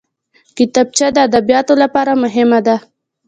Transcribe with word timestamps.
کتابچه 0.57 1.07
د 1.13 1.17
ادبیاتو 1.27 1.73
لپاره 1.83 2.11
مهمه 2.23 2.59
ده 2.67 2.75